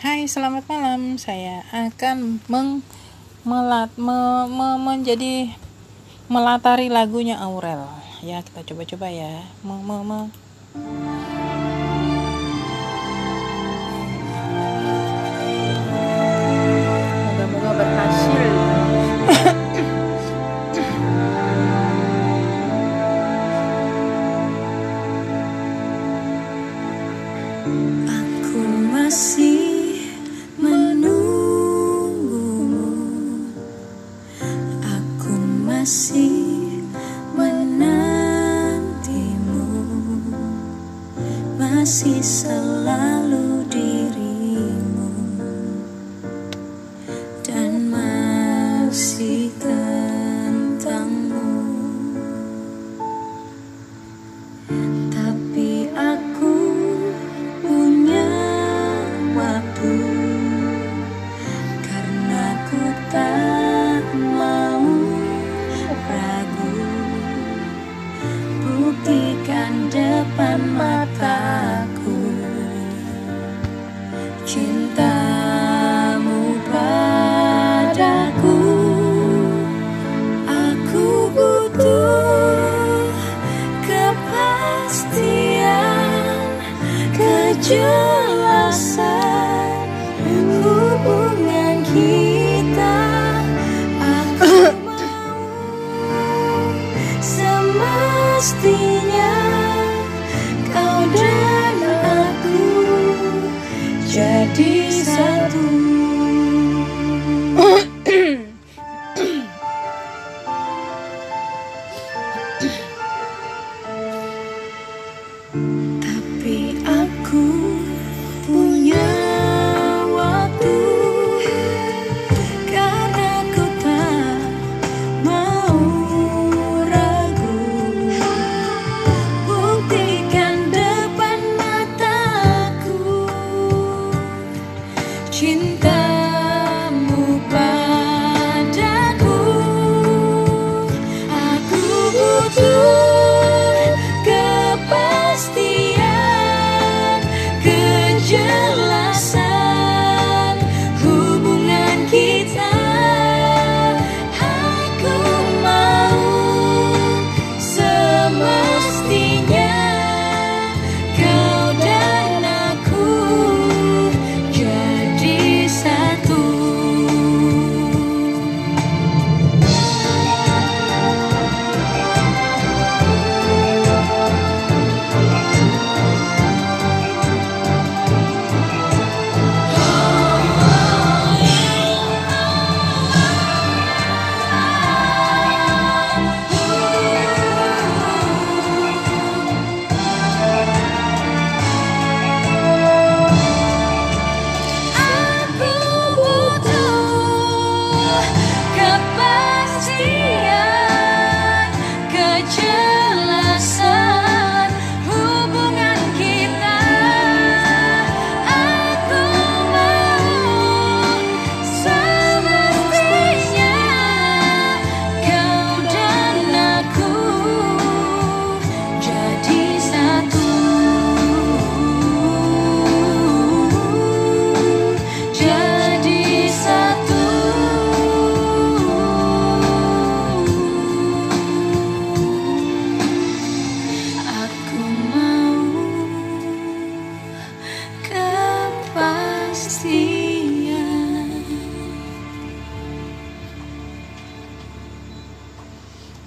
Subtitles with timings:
[0.00, 1.20] Hai, selamat malam.
[1.20, 2.80] Saya akan meng
[3.44, 5.52] melat me, me, menjadi
[6.24, 7.84] melatari lagunya Aurel.
[8.24, 9.44] Ya, kita coba-coba ya.
[9.60, 10.20] Me, me, me.
[37.34, 37.90] Menantimu.
[41.58, 43.19] Masih selalu
[87.70, 88.82] kejelasan
[90.58, 92.98] hubungan kita.
[94.02, 96.66] Aku mau
[97.22, 98.26] semestinya
[100.74, 101.78] kau dan
[102.10, 102.58] aku
[104.02, 105.62] jadi satu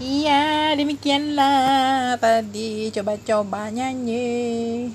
[0.03, 4.91] Iya, demikianlah tadi coba-coba nyanyi.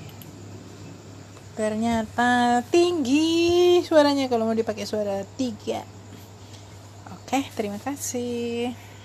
[1.57, 5.81] Ternyata tinggi suaranya kalau mau dipakai suara tiga.
[7.09, 8.88] Oke, terima kasih.